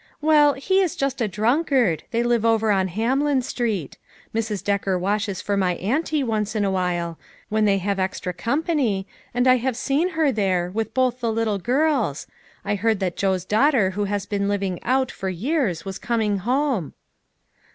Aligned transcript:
"Well, 0.19 0.53
he 0.53 0.81
is 0.81 0.95
just 0.95 1.21
a 1.21 1.27
drunkard; 1.27 2.05
they 2.09 2.23
live 2.23 2.43
over 2.43 2.71
on 2.71 2.87
Hamlin 2.87 3.43
street. 3.43 3.99
Mrs. 4.33 4.63
Decker 4.63 4.97
washes 4.97 5.41
for 5.41 5.55
my 5.55 5.75
auntie 5.75 6.23
once 6.23 6.55
in 6.55 6.65
awhile, 6.65 7.19
when 7.49 7.65
they 7.65 7.77
have 7.77 7.99
extra 7.99 8.33
company, 8.33 9.05
and 9.31 9.45
I 9.47 9.57
have 9.57 9.77
seen 9.77 10.09
her 10.17 10.31
there, 10.31 10.71
with 10.71 10.95
both 10.95 11.19
the 11.19 11.31
little 11.31 11.59
girls. 11.59 12.25
I 12.65 12.73
heard 12.73 12.99
that 12.99 13.15
Joe's 13.15 13.45
daughter 13.45 13.91
who 13.91 14.05
has 14.05 14.25
been 14.25 14.47
living 14.49 14.79
out, 14.81 15.11
for 15.11 15.29
years, 15.29 15.85
was 15.85 15.99
coming 15.99 16.39
home." 16.39 16.95